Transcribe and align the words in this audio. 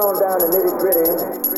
on 0.00 0.18
down 0.18 0.38
to 0.40 0.46
nitty 0.46 0.78
gritty. 0.78 1.49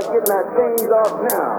Start 0.00 0.14
getting 0.14 0.34
our 0.34 0.44
chains 0.54 0.90
off 0.90 1.32
now. 1.32 1.57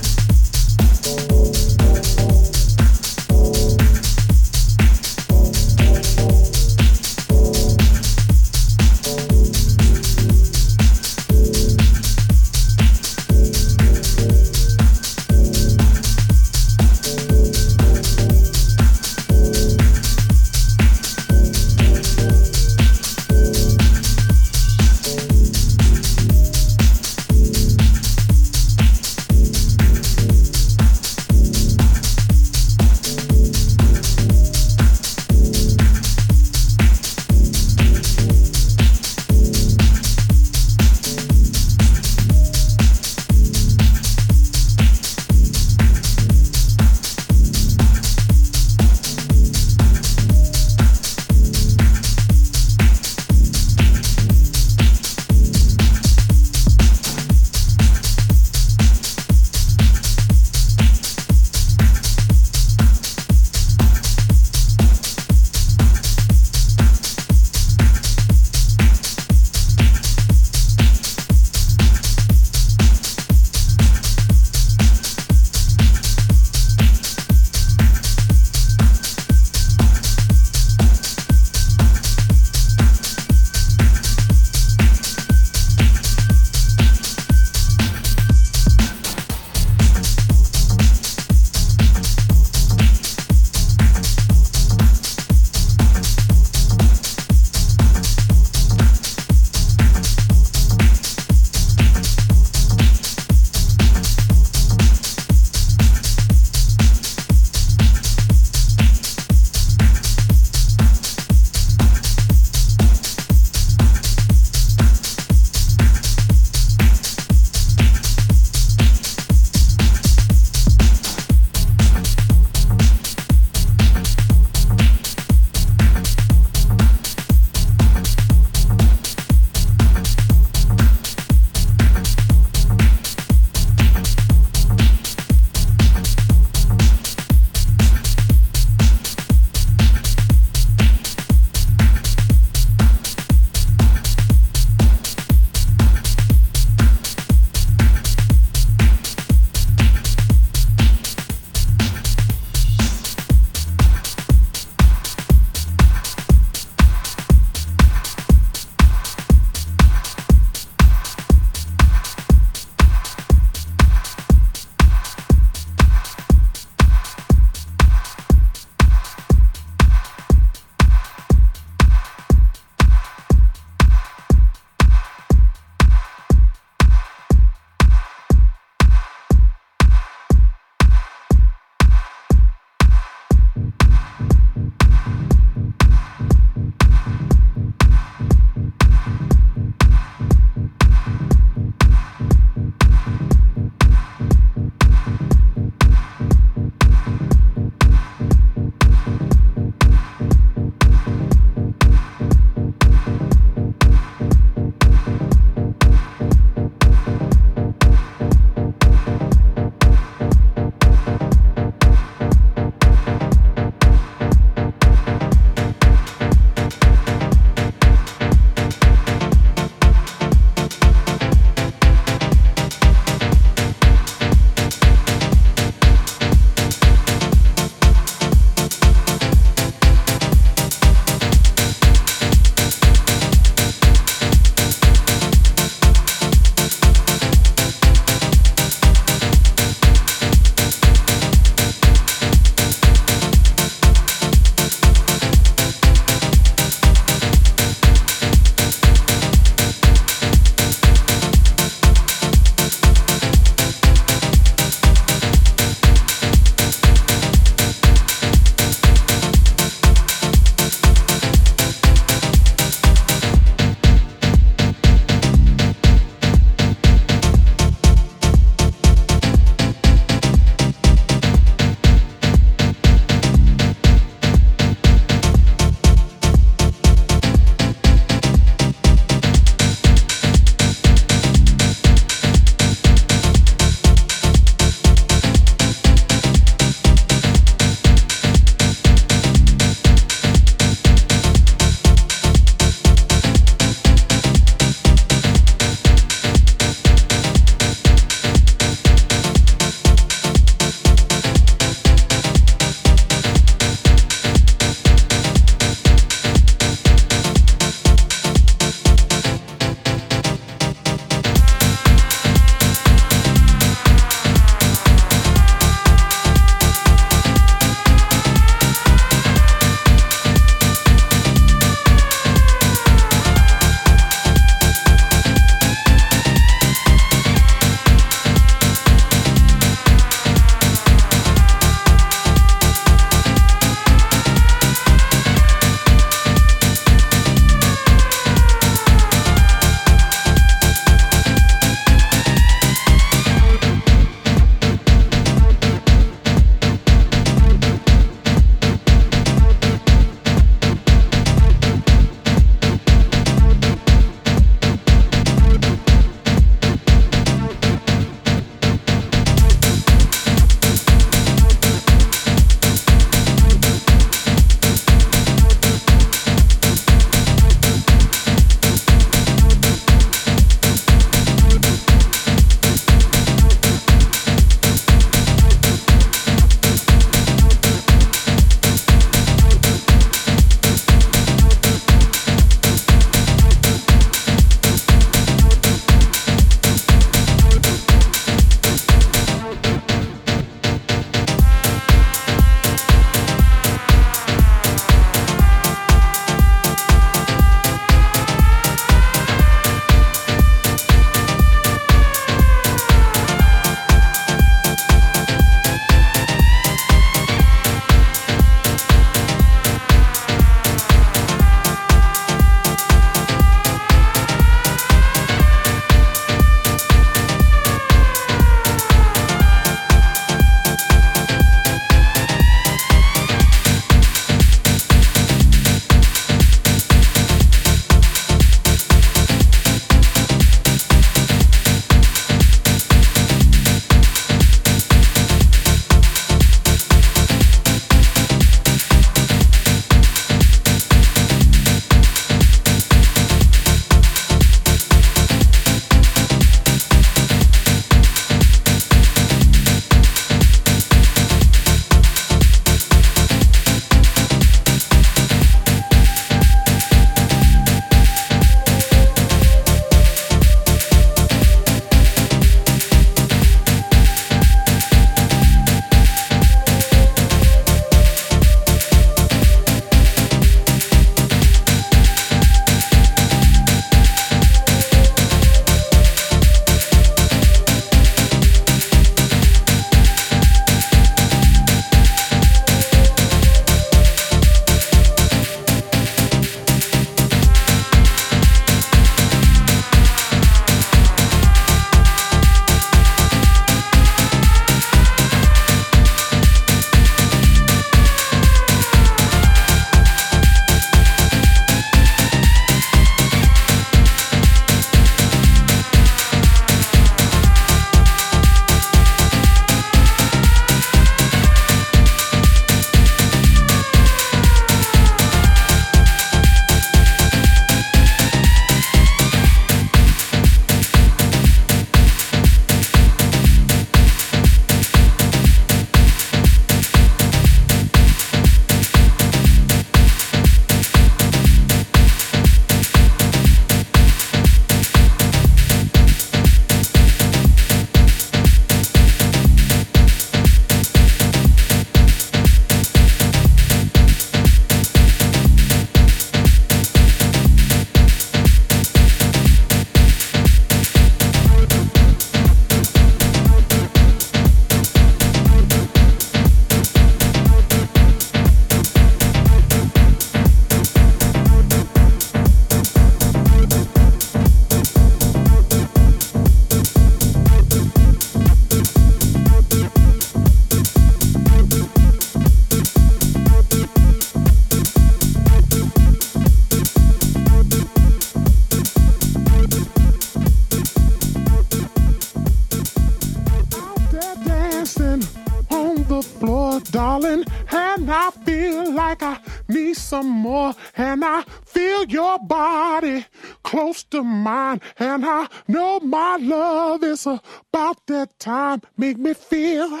Darling, 586.90 587.44
and 587.70 588.10
I 588.10 588.30
feel 588.44 588.92
like 588.92 589.22
I 589.22 589.38
need 589.68 589.96
some 589.96 590.28
more. 590.28 590.74
And 590.96 591.24
I 591.24 591.42
feel 591.64 592.04
your 592.04 592.38
body 592.38 593.26
close 593.62 594.02
to 594.04 594.22
mine, 594.22 594.80
and 594.98 595.24
I 595.24 595.48
know 595.68 596.00
my 596.00 596.36
love 596.36 597.02
is 597.04 597.26
about 597.26 598.06
that 598.06 598.38
time. 598.38 598.82
Make 598.96 599.18
me 599.18 599.34
feel 599.34 600.00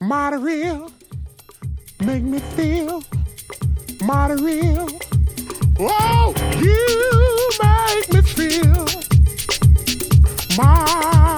mighty 0.00 0.36
real, 0.36 0.90
make 2.00 2.22
me 2.22 2.38
feel 2.56 3.02
mighty 4.04 4.42
real. 4.42 4.88
Oh, 5.80 6.34
you 6.60 7.50
make 7.62 8.12
me 8.12 8.20
feel 8.22 8.86
mighty 10.56 11.37